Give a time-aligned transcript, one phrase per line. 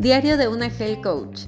[0.00, 1.40] Diario de una Health Coach.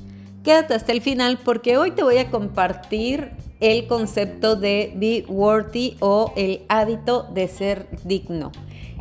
[0.44, 5.96] Quédate hasta el final porque hoy te voy a compartir el concepto de be worthy
[6.00, 8.52] o el hábito de ser digno.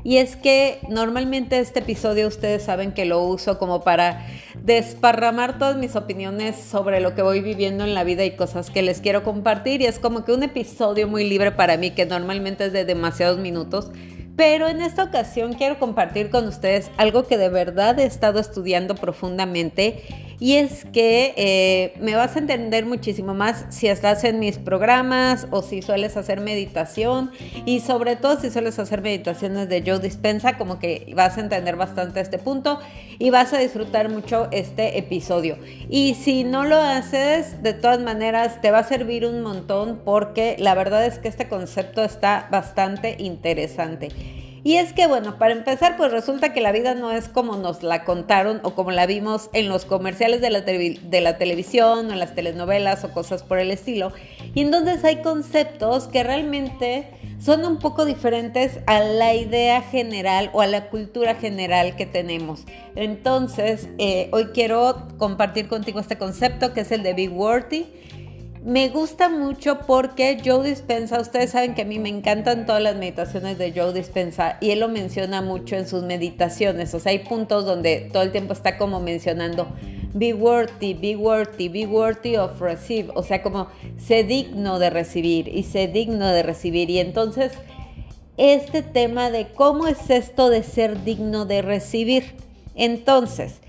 [0.05, 4.25] Y es que normalmente este episodio ustedes saben que lo uso como para
[4.63, 8.81] desparramar todas mis opiniones sobre lo que voy viviendo en la vida y cosas que
[8.81, 9.81] les quiero compartir.
[9.81, 13.37] Y es como que un episodio muy libre para mí que normalmente es de demasiados
[13.37, 13.91] minutos
[14.35, 18.95] pero en esta ocasión quiero compartir con ustedes algo que de verdad he estado estudiando
[18.95, 20.03] profundamente
[20.41, 25.45] y es que eh, me vas a entender muchísimo más si estás en mis programas
[25.51, 27.29] o si sueles hacer meditación
[27.67, 31.75] y sobre todo si sueles hacer meditaciones de Joe Dispensa, como que vas a entender
[31.75, 32.79] bastante este punto
[33.19, 35.59] y vas a disfrutar mucho este episodio.
[35.89, 40.55] Y si no lo haces, de todas maneras te va a servir un montón porque
[40.57, 44.40] la verdad es que este concepto está bastante interesante.
[44.63, 47.81] Y es que, bueno, para empezar, pues resulta que la vida no es como nos
[47.81, 52.13] la contaron o como la vimos en los comerciales de la, de la televisión o
[52.13, 54.11] en las telenovelas o cosas por el estilo.
[54.53, 57.07] Y entonces hay conceptos que realmente
[57.39, 62.65] son un poco diferentes a la idea general o a la cultura general que tenemos.
[62.95, 67.87] Entonces, eh, hoy quiero compartir contigo este concepto que es el de Big Worthy
[68.63, 72.95] me gusta mucho porque Joe Dispensa, ustedes saben que a mí me encantan todas las
[72.95, 76.93] meditaciones de Joe Dispensa y él lo menciona mucho en sus meditaciones.
[76.93, 79.67] O sea, hay puntos donde todo el tiempo está como mencionando
[80.13, 83.11] be worthy, be worthy, be worthy of receive.
[83.15, 83.67] O sea, como
[83.97, 86.91] sé digno de recibir y sé digno de recibir.
[86.91, 87.53] Y entonces,
[88.37, 92.35] este tema de cómo es esto de ser digno de recibir.
[92.75, 93.59] Entonces,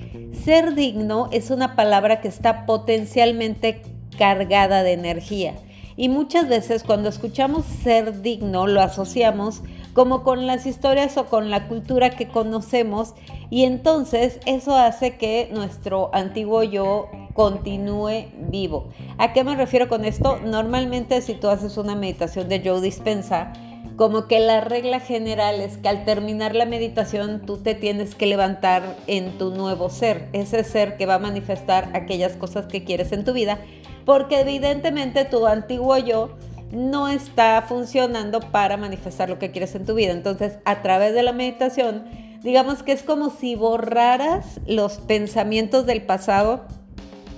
[0.44, 3.82] ser digno es una palabra que está potencialmente
[4.16, 5.54] cargada de energía.
[5.96, 11.50] Y muchas veces cuando escuchamos ser digno lo asociamos como con las historias o con
[11.50, 13.14] la cultura que conocemos
[13.50, 18.88] y entonces eso hace que nuestro antiguo yo continúe vivo.
[19.18, 20.38] ¿A qué me refiero con esto?
[20.38, 23.52] Normalmente si tú haces una meditación de Joe Dispensa,
[23.96, 28.24] como que la regla general es que al terminar la meditación tú te tienes que
[28.24, 33.12] levantar en tu nuevo ser, ese ser que va a manifestar aquellas cosas que quieres
[33.12, 33.58] en tu vida
[34.04, 36.36] porque evidentemente tu antiguo yo
[36.72, 40.12] no está funcionando para manifestar lo que quieres en tu vida.
[40.12, 42.04] Entonces, a través de la meditación,
[42.42, 46.64] digamos que es como si borraras los pensamientos del pasado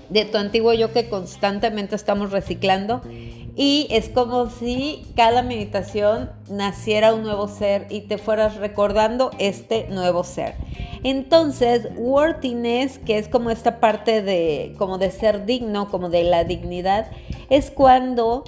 [0.09, 3.03] de tu antiguo yo que constantemente estamos reciclando
[3.57, 9.89] y es como si cada meditación naciera un nuevo ser y te fueras recordando este
[9.91, 10.55] nuevo ser.
[11.05, 16.45] Entonces, worthiness, que es como esta parte de como de ser digno, como de la
[16.45, 17.11] dignidad,
[17.51, 18.45] es cuando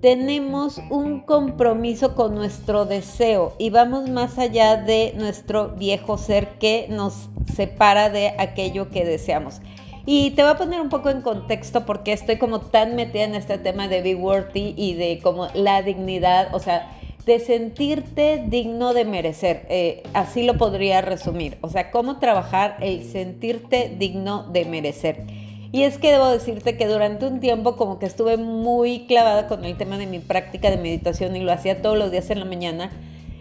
[0.00, 6.86] tenemos un compromiso con nuestro deseo y vamos más allá de nuestro viejo ser que
[6.88, 9.60] nos separa de aquello que deseamos.
[10.08, 13.34] Y te voy a poner un poco en contexto porque estoy como tan metida en
[13.34, 16.96] este tema de be worthy y de como la dignidad, o sea,
[17.26, 19.66] de sentirte digno de merecer.
[19.68, 21.58] Eh, así lo podría resumir.
[21.60, 25.26] O sea, cómo trabajar el sentirte digno de merecer.
[25.72, 29.64] Y es que debo decirte que durante un tiempo como que estuve muy clavada con
[29.64, 32.44] el tema de mi práctica de meditación y lo hacía todos los días en la
[32.44, 32.92] mañana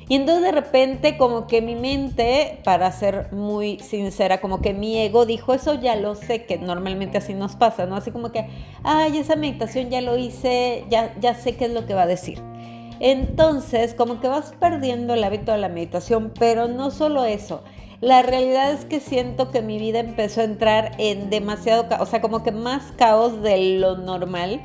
[0.07, 4.97] y entonces de repente como que mi mente, para ser muy sincera, como que mi
[4.99, 7.95] ego dijo, eso ya lo sé, que normalmente así nos pasa, ¿no?
[7.95, 8.47] Así como que,
[8.83, 12.07] ay, esa meditación ya lo hice, ya, ya sé qué es lo que va a
[12.07, 12.39] decir.
[12.99, 17.63] Entonces, como que vas perdiendo el hábito de la meditación, pero no solo eso.
[17.99, 22.21] La realidad es que siento que mi vida empezó a entrar en demasiado, o sea,
[22.21, 24.61] como que más caos de lo normal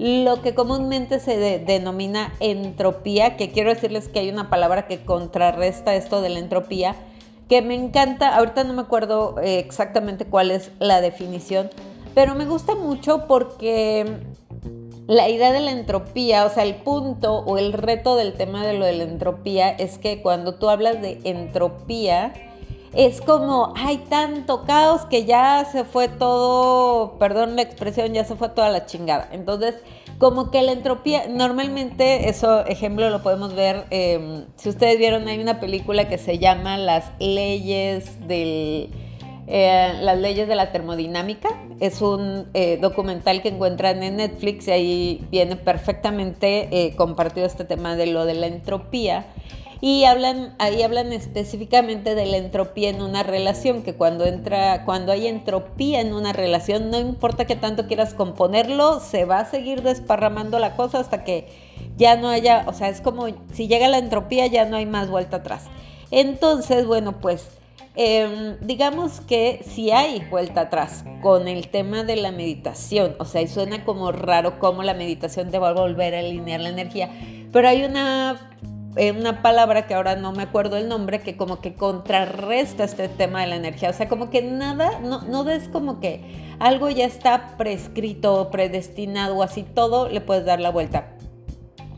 [0.00, 5.94] lo que comúnmente se denomina entropía, que quiero decirles que hay una palabra que contrarresta
[5.94, 6.96] esto de la entropía,
[7.50, 11.68] que me encanta, ahorita no me acuerdo eh, exactamente cuál es la definición,
[12.14, 14.06] pero me gusta mucho porque
[15.06, 18.78] la idea de la entropía, o sea, el punto o el reto del tema de
[18.78, 22.32] lo de la entropía es que cuando tú hablas de entropía,
[22.94, 28.36] es como hay tanto caos que ya se fue todo, perdón la expresión, ya se
[28.36, 29.28] fue toda la chingada.
[29.32, 29.76] Entonces,
[30.18, 35.38] como que la entropía, normalmente eso ejemplo lo podemos ver, em, si ustedes vieron, hay
[35.38, 38.90] una película que se llama Las leyes del...
[39.52, 41.48] Eh, las leyes de la termodinámica.
[41.80, 47.64] Es un eh, documental que encuentran en Netflix y ahí viene perfectamente eh, compartido este
[47.64, 49.26] tema de lo de la entropía.
[49.80, 55.12] Y hablan, ahí hablan específicamente de la entropía en una relación, que cuando entra, cuando
[55.12, 59.82] hay entropía en una relación, no importa qué tanto quieras componerlo, se va a seguir
[59.82, 61.48] desparramando la cosa hasta que
[61.96, 65.08] ya no haya, o sea, es como si llega la entropía ya no hay más
[65.08, 65.64] vuelta atrás.
[66.10, 67.48] Entonces, bueno, pues
[67.96, 73.42] Em, digamos que si hay vuelta atrás con el tema de la meditación, o sea,
[73.42, 77.10] y suena como raro cómo la meditación te va a volver a alinear la energía,
[77.52, 78.52] pero hay una,
[78.96, 83.40] una palabra que ahora no me acuerdo el nombre, que como que contrarresta este tema
[83.40, 86.22] de la energía, o sea, como que nada, no, no ves como que
[86.58, 91.16] algo ya está prescrito, predestinado o así, todo le puedes dar la vuelta.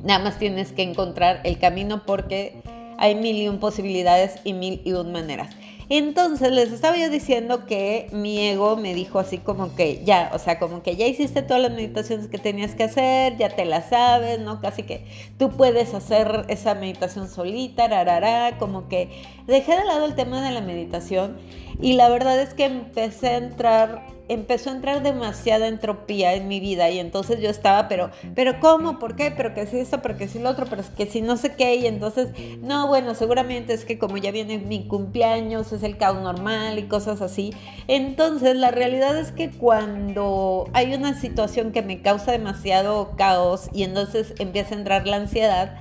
[0.02, 2.62] Nada más tienes que encontrar el camino porque
[2.98, 5.50] hay mil y un posibilidades y mil y un maneras.
[5.94, 10.38] Entonces les estaba yo diciendo que mi ego me dijo así como que ya, o
[10.38, 13.90] sea, como que ya hiciste todas las meditaciones que tenías que hacer, ya te las
[13.90, 14.62] sabes, ¿no?
[14.62, 15.04] Casi que
[15.38, 19.10] tú puedes hacer esa meditación solita, rarará, como que
[19.46, 21.36] dejé de lado el tema de la meditación
[21.78, 26.60] y la verdad es que empecé a entrar empezó a entrar demasiada entropía en mi
[26.60, 28.98] vida y entonces yo estaba, pero, pero ¿cómo?
[28.98, 29.30] ¿Por qué?
[29.30, 31.76] Pero que si esto, pero que si lo otro, pero que si no sé qué
[31.76, 32.28] y entonces,
[32.60, 36.84] no, bueno, seguramente es que como ya viene mi cumpleaños, es el caos normal y
[36.84, 37.52] cosas así.
[37.88, 43.82] Entonces, la realidad es que cuando hay una situación que me causa demasiado caos y
[43.82, 45.78] entonces empieza a entrar la ansiedad,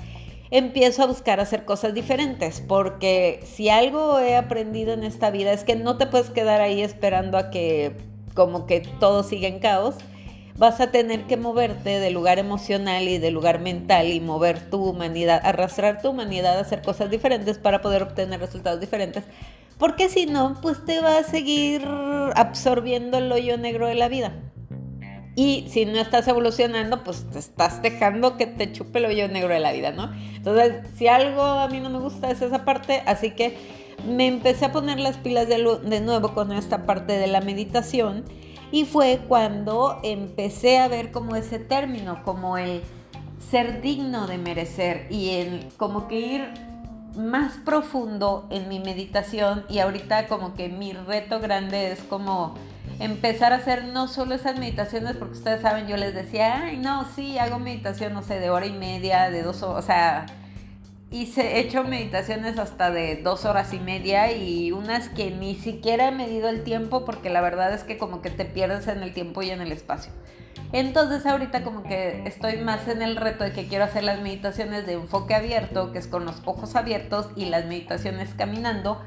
[0.52, 5.64] empiezo a buscar hacer cosas diferentes, porque si algo he aprendido en esta vida es
[5.64, 9.96] que no te puedes quedar ahí esperando a que como que todo sigue en caos,
[10.58, 14.84] vas a tener que moverte del lugar emocional y del lugar mental y mover tu
[14.84, 19.24] humanidad, arrastrar tu humanidad a hacer cosas diferentes para poder obtener resultados diferentes.
[19.78, 21.84] Porque si no, pues te va a seguir
[22.36, 24.34] absorbiendo el hoyo negro de la vida.
[25.36, 29.54] Y si no estás evolucionando, pues te estás dejando que te chupe el hoyo negro
[29.54, 30.12] de la vida, ¿no?
[30.36, 33.58] Entonces, si algo a mí no me gusta es esa parte, así que
[34.06, 38.24] me empecé a poner las pilas de, nuevo con esta parte de la meditación
[38.72, 42.82] y fue cuando empecé a ver como ese término, como el
[43.50, 46.50] ser digno de merecer y el como que ir
[47.16, 52.56] más profundo en mi meditación y ahorita como que mi reto grande es como
[53.00, 57.06] empezar a hacer no solo esas meditaciones, porque ustedes saben, yo les decía, ay, no,
[57.16, 60.26] sí, hago meditación, no sé, de hora y media, de dos horas, o sea,
[61.12, 66.08] hice, he hecho meditaciones hasta de dos horas y media y unas que ni siquiera
[66.08, 69.14] he medido el tiempo porque la verdad es que como que te pierdes en el
[69.14, 70.14] tiempo y en el espacio.
[70.72, 74.86] Entonces ahorita como que estoy más en el reto de que quiero hacer las meditaciones
[74.86, 79.02] de enfoque abierto, que es con los ojos abiertos, y las meditaciones caminando,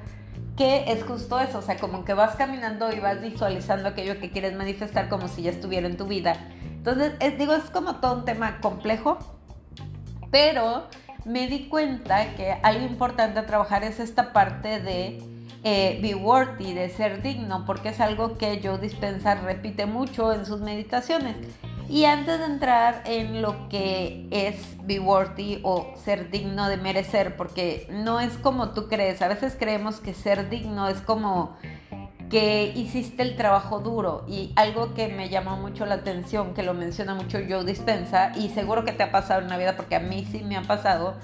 [0.59, 4.31] que es justo eso, o sea, como que vas caminando y vas visualizando aquello que
[4.31, 6.37] quieres manifestar como si ya estuviera en tu vida.
[6.65, 9.17] Entonces, digo, es como todo un tema complejo,
[10.31, 10.87] pero
[11.25, 15.23] me di cuenta que algo importante a trabajar es esta parte de
[15.63, 20.45] eh, be worthy, de ser digno, porque es algo que Joe Dispensa repite mucho en
[20.45, 21.37] sus meditaciones.
[21.89, 27.37] Y antes de entrar en lo que es be worthy o ser digno de merecer,
[27.37, 31.57] porque no es como tú crees, a veces creemos que ser digno es como
[32.31, 36.75] que hiciste el trabajo duro y algo que me llamó mucho la atención, que lo
[36.75, 40.01] menciona mucho Joe Dispensa y seguro que te ha pasado en la vida porque a
[40.01, 41.15] mí sí me ha pasado,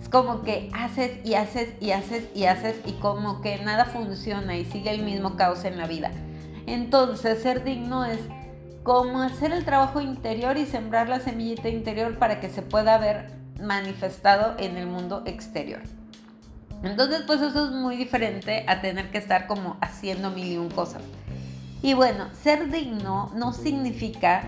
[0.00, 4.56] es como que haces y haces y haces y haces y como que nada funciona
[4.56, 6.10] y sigue el mismo caos en la vida.
[6.66, 8.20] Entonces ser digno es
[8.82, 13.30] como hacer el trabajo interior y sembrar la semillita interior para que se pueda ver
[13.60, 15.80] manifestado en el mundo exterior.
[16.82, 20.70] Entonces, pues eso es muy diferente a tener que estar como haciendo mil y un
[20.70, 21.02] cosas.
[21.82, 24.44] Y bueno, ser digno no significa,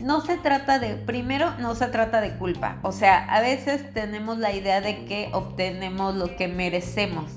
[0.00, 2.78] no se trata de, primero, no se trata de culpa.
[2.82, 7.32] O sea, a veces tenemos la idea de que obtenemos lo que merecemos.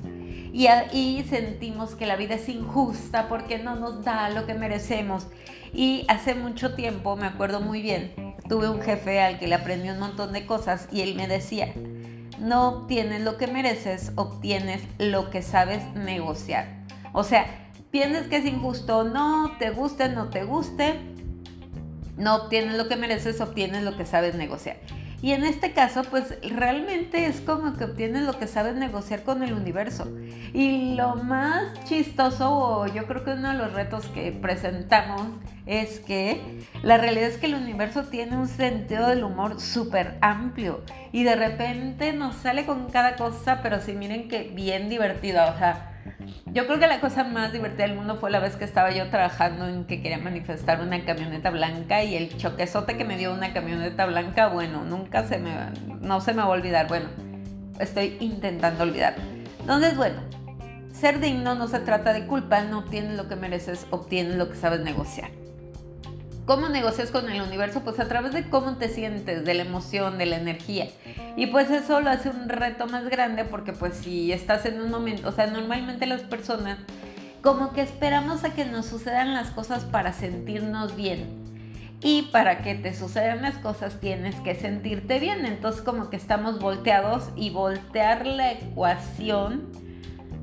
[0.54, 5.28] Y, ahí sentimos que la vida es injusta porque no nos da lo que merecemos.
[5.74, 9.90] Y hace mucho tiempo, me acuerdo muy bien, tuve un jefe al que le aprendí
[9.90, 11.74] un montón de cosas y él me decía,
[12.42, 16.68] no obtienes lo que mereces, obtienes lo que sabes negociar.
[17.14, 17.46] O sea,
[17.92, 21.00] piensas que es injusto, no, te guste, no te guste,
[22.18, 24.78] no obtienes lo que mereces, obtienes lo que sabes negociar.
[25.22, 29.44] Y en este caso, pues realmente es como que obtienes lo que sabes negociar con
[29.44, 30.08] el universo.
[30.54, 35.28] Y lo más chistoso, o yo creo que uno de los retos que presentamos,
[35.68, 40.82] es que la realidad es que el universo tiene un sentido del humor súper amplio.
[41.12, 45.44] Y de repente nos sale con cada cosa, pero sí miren que bien divertido.
[45.54, 45.91] O sea,
[46.48, 49.10] yo creo que la cosa más divertida del mundo fue la vez que estaba yo
[49.10, 53.54] trabajando en que quería manifestar una camioneta blanca y el choquezote que me dio una
[53.54, 55.54] camioneta blanca, bueno, nunca se me,
[56.02, 56.88] no se me va a olvidar.
[56.88, 57.10] Bueno,
[57.80, 59.16] estoy intentando olvidar.
[59.60, 60.20] Entonces, bueno,
[60.92, 64.56] ser digno no se trata de culpa, no obtienes lo que mereces, obtienes lo que
[64.56, 65.30] sabes negociar.
[66.46, 67.82] ¿Cómo negocias con el universo?
[67.82, 70.90] Pues a través de cómo te sientes, de la emoción, de la energía.
[71.38, 74.90] Y pues eso lo hace un reto más grande porque pues si estás en un
[74.90, 76.80] momento, o sea, normalmente las personas
[77.42, 81.42] como que esperamos a que nos sucedan las cosas para sentirnos bien.
[82.04, 85.46] Y para que te sucedan las cosas tienes que sentirte bien.
[85.46, 89.72] Entonces como que estamos volteados y voltear la ecuación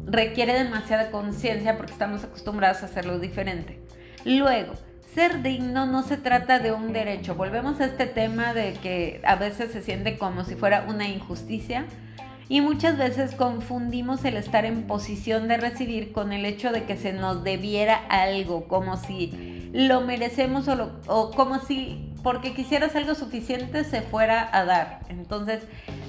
[0.07, 3.83] requiere demasiada conciencia porque estamos acostumbrados a hacerlo diferente.
[4.25, 4.75] Luego,
[5.15, 7.35] ser digno no se trata de un derecho.
[7.35, 11.87] Volvemos a este tema de que a veces se siente como si fuera una injusticia
[12.49, 16.97] y muchas veces confundimos el estar en posición de recibir con el hecho de que
[16.97, 23.15] se nos debiera algo, como si lo merecemos o, o como si porque quisieras algo
[23.15, 25.01] suficiente se fuera a dar.
[25.09, 25.63] Entonces,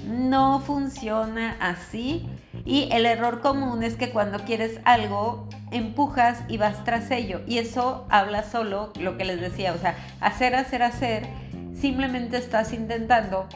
[0.06, 2.26] no funciona así.
[2.64, 7.40] Y el error común es que cuando quieres algo, empujas y vas tras ello.
[7.46, 11.26] Y eso habla solo lo que les decía, o sea, hacer, hacer, hacer.
[11.74, 13.48] Simplemente estás intentando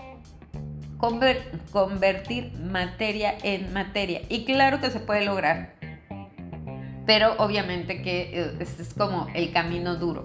[1.70, 4.22] convertir materia en materia.
[4.28, 5.74] Y claro que se puede lograr.
[7.06, 10.22] Pero obviamente que este es como el camino duro.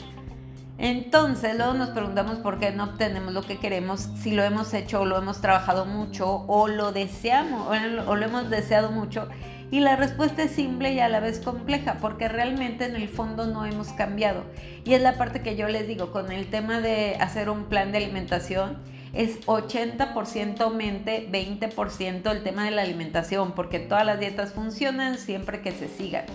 [0.80, 5.02] Entonces luego nos preguntamos por qué no obtenemos lo que queremos, si lo hemos hecho
[5.02, 7.68] o lo hemos trabajado mucho o lo deseamos
[8.08, 9.28] o lo hemos deseado mucho.
[9.72, 13.46] Y la respuesta es simple y a la vez compleja, porque realmente en el fondo
[13.46, 14.44] no hemos cambiado.
[14.84, 17.92] Y es la parte que yo les digo, con el tema de hacer un plan
[17.92, 18.78] de alimentación,
[19.14, 25.62] es 80% mente, 20% el tema de la alimentación, porque todas las dietas funcionan siempre
[25.62, 26.26] que se sigan.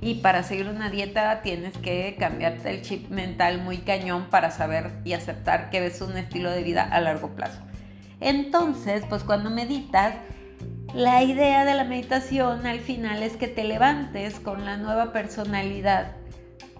[0.00, 4.90] Y para seguir una dieta tienes que cambiarte el chip mental muy cañón para saber
[5.04, 7.60] y aceptar que es un estilo de vida a largo plazo.
[8.20, 10.14] Entonces, pues cuando meditas,
[10.94, 16.12] la idea de la meditación al final es que te levantes con la nueva personalidad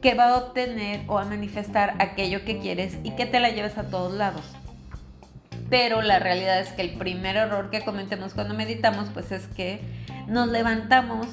[0.01, 3.77] que va a obtener o a manifestar aquello que quieres y que te la lleves
[3.79, 4.45] a todos lados.
[5.69, 9.81] Pero la realidad es que el primer error que cometemos cuando meditamos pues es que
[10.29, 11.27] nos levantamos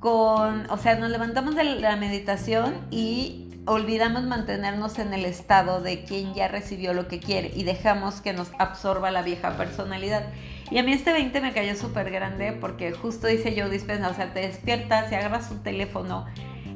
[0.00, 6.04] con, o sea, nos levantamos de la meditación y olvidamos mantenernos en el estado de
[6.04, 10.24] quien ya recibió lo que quiere y dejamos que nos absorba la vieja personalidad.
[10.70, 14.14] Y a mí este 20 me cayó súper grande porque justo dice yo dispensa, o
[14.14, 16.26] sea, te despiertas y agarras tu teléfono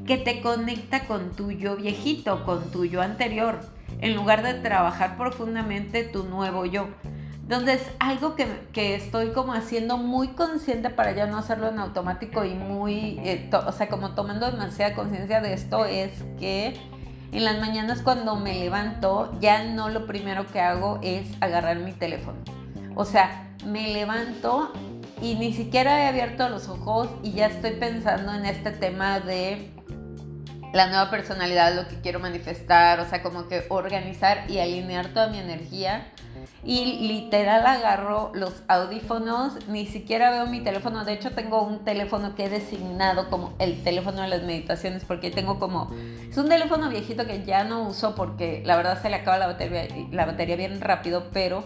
[0.07, 3.61] que te conecta con tu yo viejito, con tu yo anterior,
[4.01, 6.89] en lugar de trabajar profundamente tu nuevo yo.
[7.51, 12.55] Entonces, algo que, estoy como haciendo muy consciente para ya no hacerlo en automático y
[12.55, 16.81] muy, eh, o sea, como tomando demasiada conciencia de esto es que
[17.33, 21.91] en las mañanas cuando me levanto, ya no lo primero que hago es agarrar mi
[21.91, 22.39] teléfono.
[22.95, 24.73] O sea, me levanto
[25.21, 29.73] y ni siquiera he abierto los ojos y ya estoy pensando en este tema de
[30.73, 35.29] la nueva personalidad, lo que quiero manifestar, o sea, como que organizar y alinear toda
[35.29, 36.07] mi energía.
[36.63, 42.35] Y literal agarro los audífonos, ni siquiera veo mi teléfono, de hecho tengo un teléfono
[42.35, 45.91] que he designado como el teléfono de las meditaciones porque tengo como,
[46.31, 49.47] es un teléfono viejito que ya no uso porque la verdad se le acaba la
[50.27, 51.65] batería, bien rápido, pero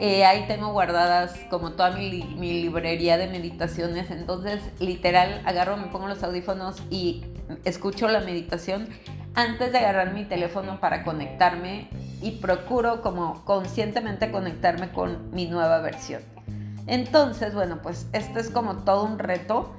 [0.00, 5.86] eh, ahí tengo guardadas como toda mi, mi librería de meditaciones, entonces literal agarro, me
[5.86, 7.24] pongo los audífonos y
[7.64, 8.88] escucho la meditación
[9.34, 11.88] antes de agarrar mi teléfono para conectarme
[12.22, 16.22] y procuro como conscientemente conectarme con mi nueva versión.
[16.86, 19.74] Entonces, bueno, pues esto es como todo un reto.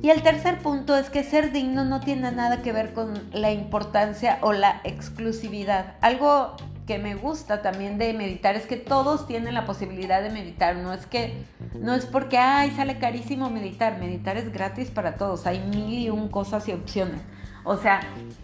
[0.00, 3.50] Y el tercer punto es que ser digno no tiene nada que ver con la
[3.50, 5.96] importancia o la exclusividad.
[6.00, 6.56] Algo
[6.88, 10.74] que me gusta también de meditar es que todos tienen la posibilidad de meditar.
[10.76, 11.44] No es que,
[11.78, 13.98] no es porque, ay, sale carísimo meditar.
[13.98, 15.46] Meditar es gratis para todos.
[15.46, 17.20] Hay mil y un cosas y opciones.
[17.62, 18.00] O sea,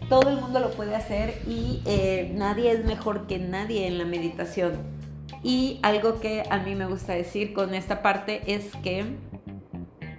[0.09, 4.05] todo el mundo lo puede hacer y eh, nadie es mejor que nadie en la
[4.05, 4.73] meditación.
[5.41, 9.05] Y algo que a mí me gusta decir con esta parte es que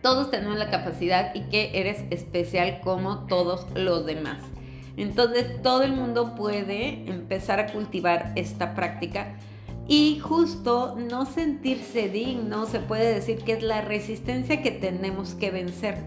[0.02, 4.38] todos tenemos la capacidad y que eres especial como todos los demás.
[4.97, 9.37] Entonces todo el mundo puede empezar a cultivar esta práctica
[9.88, 15.50] y justo no sentirse digno se puede decir que es la resistencia que tenemos que
[15.50, 15.99] vencer.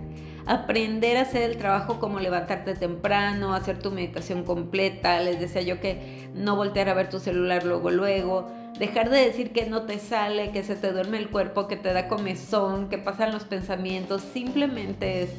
[0.45, 5.79] Aprender a hacer el trabajo como levantarte temprano, hacer tu meditación completa, les decía yo
[5.79, 8.47] que no voltear a ver tu celular luego, luego,
[8.79, 11.93] dejar de decir que no te sale, que se te duerme el cuerpo, que te
[11.93, 15.29] da comezón, que pasan los pensamientos, simplemente es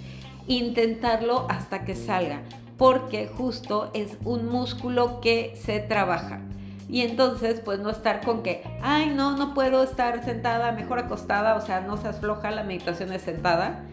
[0.46, 2.42] intentarlo hasta que salga,
[2.80, 6.40] porque justo es un músculo que se trabaja.
[6.88, 11.56] Y entonces, pues no estar con que, ay, no, no puedo estar sentada, mejor acostada,
[11.56, 13.84] o sea, no se afloja, la meditación es sentada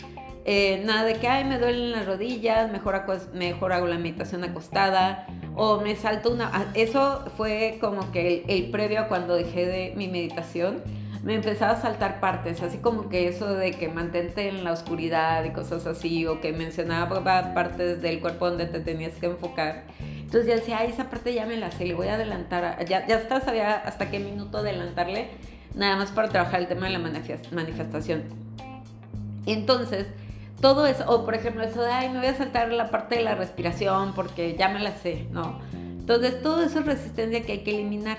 [0.50, 3.04] eh, nada de que, ay, me duelen las rodillas, mejor,
[3.34, 5.28] mejor hago la meditación acostada,
[5.58, 6.72] o me salto una...
[6.74, 10.82] Eso fue como que el, el previo a cuando dejé de mi meditación
[11.28, 15.44] me empezaba a saltar partes, así como que eso de que mantente en la oscuridad
[15.44, 17.22] y cosas así, o que mencionaba
[17.54, 19.84] partes del cuerpo donde te tenías que enfocar.
[20.00, 23.06] Entonces ya decía, ay, esa parte ya me la sé, le voy a adelantar, ya,
[23.06, 25.28] ya hasta sabía hasta qué minuto adelantarle,
[25.76, 27.00] nada más para trabajar el tema de la
[27.52, 28.24] manifestación.
[29.46, 30.08] Entonces,
[30.62, 33.24] todo eso, o por ejemplo eso de, ay, me voy a saltar la parte de
[33.24, 35.60] la respiración porque ya me la sé, ¿no?
[35.74, 38.18] Entonces, todo eso es resistencia que hay que eliminar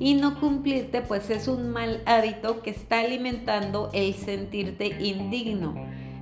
[0.00, 5.74] y no cumplirte pues es un mal hábito que está alimentando el sentirte indigno.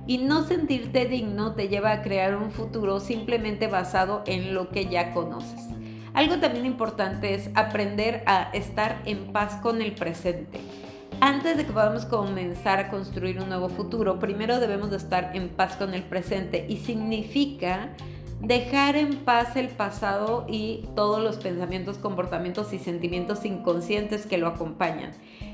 [0.05, 4.87] Y no sentirte digno te lleva a crear un futuro simplemente basado en lo que
[4.87, 5.67] ya conoces.
[6.13, 10.59] Algo también importante es aprender a estar en paz con el presente.
[11.21, 15.49] Antes de que podamos comenzar a construir un nuevo futuro, primero debemos de estar en
[15.49, 17.91] paz con el presente y significa
[18.41, 24.47] dejar en paz el pasado y todos los pensamientos, comportamientos y sentimientos inconscientes que lo
[24.47, 25.11] acompañan.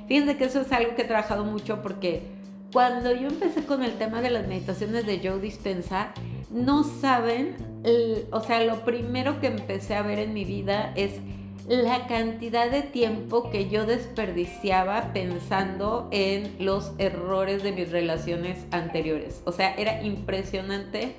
[0.07, 2.23] Fíjense que eso es algo que he trabajado mucho porque
[2.71, 6.13] cuando yo empecé con el tema de las meditaciones de Joe Dispensa,
[6.51, 7.55] no saben,
[8.31, 11.19] o sea, lo primero que empecé a ver en mi vida es
[11.67, 19.41] la cantidad de tiempo que yo desperdiciaba pensando en los errores de mis relaciones anteriores.
[19.45, 21.15] O sea, era impresionante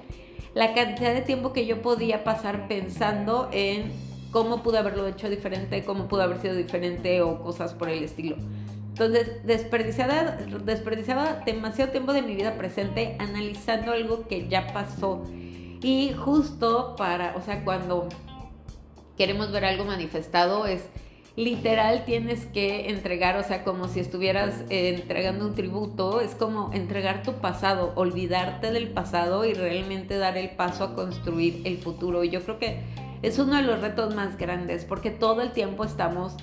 [0.57, 3.93] la cantidad de tiempo que yo podía pasar pensando en
[4.31, 8.37] cómo pude haberlo hecho diferente, cómo pudo haber sido diferente o cosas por el estilo.
[8.89, 15.23] Entonces, desperdiciaba, desperdiciaba demasiado tiempo de mi vida presente analizando algo que ya pasó.
[15.83, 18.09] Y justo para, o sea, cuando
[19.19, 20.85] queremos ver algo manifestado es
[21.37, 26.73] literal tienes que entregar, o sea, como si estuvieras eh, entregando un tributo, es como
[26.73, 32.25] entregar tu pasado, olvidarte del pasado y realmente dar el paso a construir el futuro.
[32.25, 32.81] Y yo creo que
[33.23, 36.37] es uno de los retos más grandes porque todo el tiempo estamos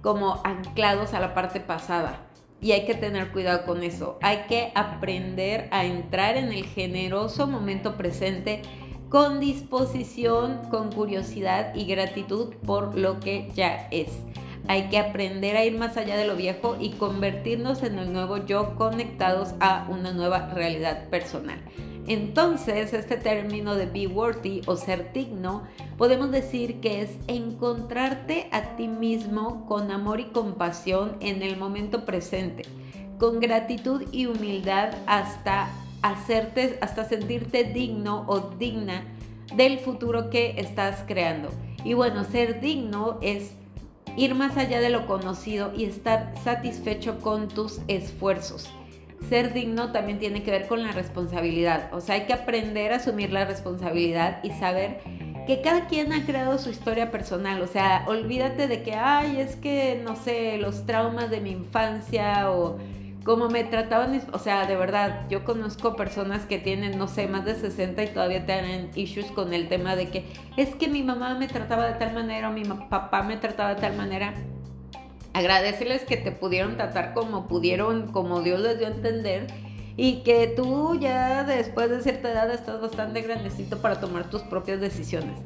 [0.00, 2.20] como anclados a la parte pasada.
[2.60, 4.18] Y hay que tener cuidado con eso.
[4.22, 8.62] Hay que aprender a entrar en el generoso momento presente
[9.16, 14.08] con disposición, con curiosidad y gratitud por lo que ya es.
[14.68, 18.44] Hay que aprender a ir más allá de lo viejo y convertirnos en el nuevo
[18.44, 21.58] yo conectados a una nueva realidad personal.
[22.06, 25.62] Entonces, este término de be worthy o ser digno,
[25.96, 32.04] podemos decir que es encontrarte a ti mismo con amor y compasión en el momento
[32.04, 32.64] presente,
[33.18, 35.70] con gratitud y humildad hasta
[36.10, 39.04] hacerte hasta sentirte digno o digna
[39.54, 41.50] del futuro que estás creando.
[41.84, 43.52] Y bueno, ser digno es
[44.16, 48.68] ir más allá de lo conocido y estar satisfecho con tus esfuerzos.
[49.28, 52.96] Ser digno también tiene que ver con la responsabilidad, o sea, hay que aprender a
[52.96, 55.00] asumir la responsabilidad y saber
[55.46, 59.56] que cada quien ha creado su historia personal, o sea, olvídate de que, ay, es
[59.56, 62.78] que, no sé, los traumas de mi infancia o
[63.26, 67.44] como me trataban, o sea, de verdad, yo conozco personas que tienen, no sé, más
[67.44, 71.34] de 60 y todavía tienen issues con el tema de que es que mi mamá
[71.34, 74.32] me trataba de tal manera o mi papá me trataba de tal manera.
[75.32, 79.48] Agradeceles que te pudieron tratar como pudieron, como Dios les dio a entender
[79.96, 84.80] y que tú ya después de cierta edad estás bastante grandecito para tomar tus propias
[84.80, 85.36] decisiones.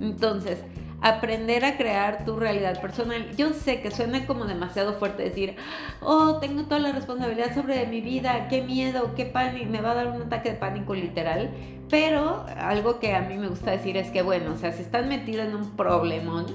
[0.00, 0.58] Entonces,
[1.00, 3.34] aprender a crear tu realidad personal.
[3.36, 5.56] Yo sé que suena como demasiado fuerte decir,
[6.00, 9.94] oh, tengo toda la responsabilidad sobre mi vida, qué miedo, qué pánico, me va a
[9.94, 11.50] dar un ataque de pánico literal.
[11.88, 15.06] Pero algo que a mí me gusta decir es que, bueno, o sea, si estás
[15.06, 16.46] metido en un problemón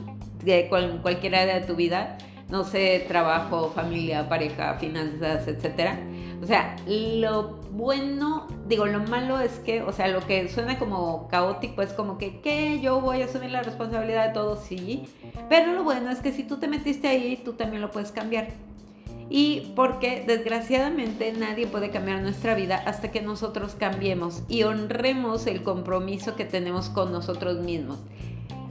[0.44, 2.18] de cualquier área de tu vida,
[2.54, 5.98] no sé, trabajo, familia, pareja, finanzas, etcétera.
[6.40, 11.28] O sea, lo bueno, digo, lo malo es que, o sea, lo que suena como
[11.30, 12.80] caótico es como que, ¿qué?
[12.80, 15.06] Yo voy a asumir la responsabilidad de todo, sí.
[15.50, 18.50] Pero lo bueno es que si tú te metiste ahí, tú también lo puedes cambiar.
[19.32, 25.64] Y porque desgraciadamente nadie puede cambiar nuestra vida hasta que nosotros cambiemos y honremos el
[25.64, 27.98] compromiso que tenemos con nosotros mismos.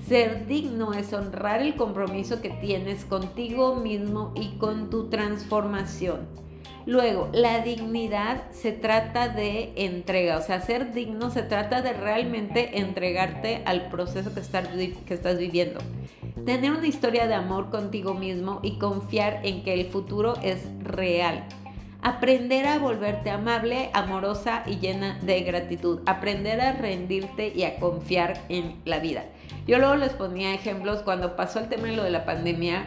[0.09, 6.27] Ser digno es honrar el compromiso que tienes contigo mismo y con tu transformación.
[6.87, 12.81] Luego, la dignidad se trata de entrega, o sea, ser digno se trata de realmente
[12.81, 15.79] entregarte al proceso que estás, que estás viviendo.
[16.45, 21.45] Tener una historia de amor contigo mismo y confiar en que el futuro es real.
[22.03, 26.01] Aprender a volverte amable, amorosa y llena de gratitud.
[26.05, 29.25] Aprender a rendirte y a confiar en la vida.
[29.67, 32.87] Yo luego les ponía ejemplos cuando pasó el tema de lo de la pandemia.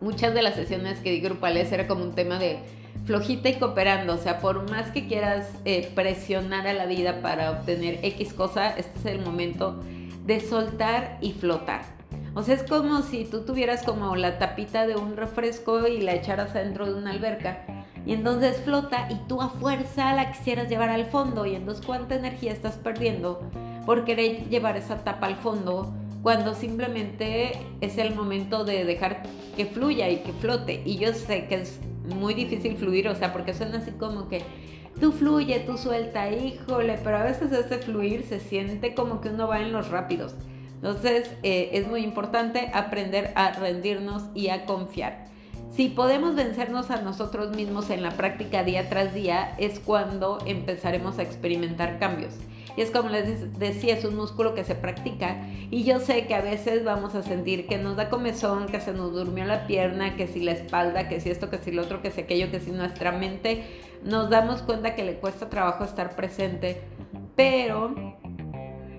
[0.00, 2.60] Muchas de las sesiones que di grupales era como un tema de
[3.04, 7.50] flojita y cooperando, o sea, por más que quieras eh, presionar a la vida para
[7.50, 9.82] obtener X cosa, este es el momento
[10.24, 11.82] de soltar y flotar.
[12.34, 16.14] O sea, es como si tú tuvieras como la tapita de un refresco y la
[16.14, 17.64] echaras adentro de una alberca.
[18.04, 21.46] Y entonces flota y tú a fuerza la quisieras llevar al fondo.
[21.46, 23.40] Y entonces cuánta energía estás perdiendo
[23.86, 29.22] por querer llevar esa tapa al fondo cuando simplemente es el momento de dejar
[29.56, 30.82] que fluya y que flote.
[30.84, 34.42] Y yo sé que es muy difícil fluir, o sea, porque suena así como que
[35.00, 39.46] tú fluye, tú suelta, híjole, pero a veces ese fluir se siente como que uno
[39.46, 40.34] va en los rápidos.
[40.74, 45.26] Entonces eh, es muy importante aprender a rendirnos y a confiar.
[45.74, 51.18] Si podemos vencernos a nosotros mismos en la práctica día tras día, es cuando empezaremos
[51.18, 52.34] a experimentar cambios.
[52.76, 55.48] Y es como les decía, es un músculo que se practica.
[55.70, 58.92] Y yo sé que a veces vamos a sentir que nos da comezón, que se
[58.92, 62.02] nos durmió la pierna, que si la espalda, que si esto, que si lo otro,
[62.02, 63.64] que si aquello, que si nuestra mente
[64.04, 66.82] nos damos cuenta que le cuesta trabajo estar presente.
[67.34, 67.94] Pero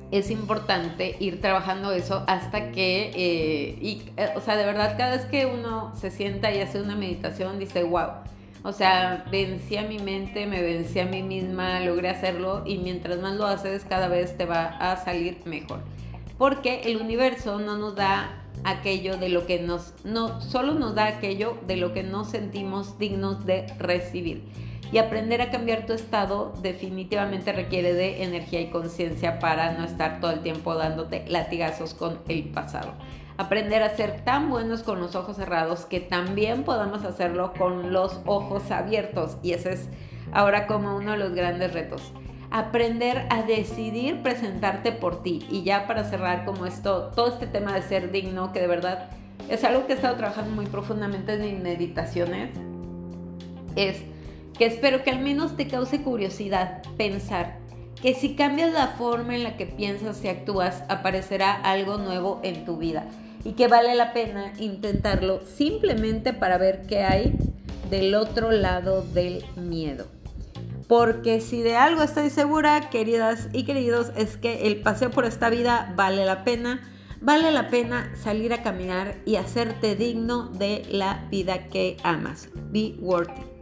[0.10, 5.18] es importante ir trabajando eso hasta que, eh, y, eh, o sea, de verdad, cada
[5.18, 8.10] vez que uno se sienta y hace una meditación, dice, wow
[8.68, 13.18] o sea, vencí a mi mente, me vencí a mí misma, logré hacerlo y mientras
[13.22, 15.80] más lo haces, cada vez te va a salir mejor.
[16.38, 21.06] Porque el universo no nos da aquello de lo que nos, no, solo nos da
[21.06, 24.44] aquello de lo que nos sentimos dignos de recibir.
[24.92, 30.20] Y aprender a cambiar tu estado definitivamente requiere de energía y conciencia para no estar
[30.20, 32.96] todo el tiempo dándote latigazos con el pasado
[33.38, 38.20] aprender a ser tan buenos con los ojos cerrados que también podamos hacerlo con los
[38.26, 39.38] ojos abiertos.
[39.44, 39.90] Y ese es
[40.32, 42.02] ahora como uno de los grandes retos.
[42.50, 45.46] Aprender a decidir presentarte por ti.
[45.52, 49.10] Y ya para cerrar como esto, todo este tema de ser digno, que de verdad
[49.50, 52.50] es algo que he estado trabajando muy profundamente en mis meditaciones,
[53.76, 54.02] es
[54.58, 57.60] que espero que al menos te cause curiosidad pensar
[58.02, 62.66] que si cambias la forma en la que piensas y actúas, aparecerá algo nuevo en
[62.66, 63.06] tu vida
[63.44, 67.38] y que vale la pena intentarlo simplemente para ver qué hay
[67.90, 70.06] del otro lado del miedo.
[70.88, 75.50] Porque si de algo estoy segura, queridas y queridos, es que el paseo por esta
[75.50, 76.82] vida vale la pena.
[77.20, 82.50] Vale la pena salir a caminar y hacerte digno de la vida que amas.
[82.72, 83.57] Be worthy.